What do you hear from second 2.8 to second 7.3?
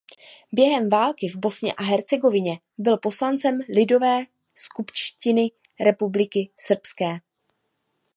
poslancem Lidové skupštiny Republiky srbské.